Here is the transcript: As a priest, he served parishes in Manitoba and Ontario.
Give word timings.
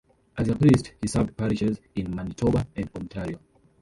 As 0.35 0.49
a 0.49 0.55
priest, 0.55 0.93
he 0.99 1.07
served 1.07 1.37
parishes 1.37 1.79
in 1.93 2.15
Manitoba 2.15 2.65
and 2.75 2.89
Ontario. 2.95 3.37